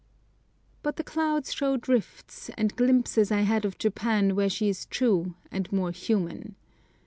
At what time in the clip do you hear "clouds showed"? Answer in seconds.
1.03-1.87